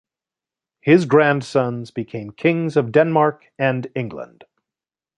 His 0.79 1.05
grandsons 1.05 1.91
became 1.91 2.31
kings 2.31 2.75
of 2.75 2.91
Denmark 2.91 3.51
and 3.59 3.85
England. 3.93 4.45